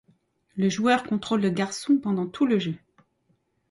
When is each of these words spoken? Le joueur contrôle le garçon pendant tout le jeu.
Le 0.55 0.67
joueur 0.67 1.03
contrôle 1.03 1.41
le 1.41 1.51
garçon 1.51 1.99
pendant 1.99 2.25
tout 2.25 2.47
le 2.47 2.57
jeu. 2.57 2.75